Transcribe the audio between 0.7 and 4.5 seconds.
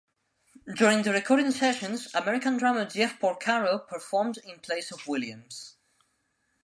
During the recording sessions, American drummer Jeff Porcaro performed